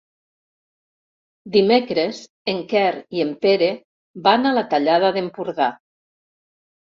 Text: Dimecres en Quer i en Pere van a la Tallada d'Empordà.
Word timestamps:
Dimecres 1.55 2.21
en 2.53 2.61
Quer 2.71 2.87
i 3.19 3.21
en 3.27 3.35
Pere 3.47 3.69
van 4.29 4.49
a 4.49 4.55
la 4.61 4.65
Tallada 4.73 5.13
d'Empordà. 5.19 5.71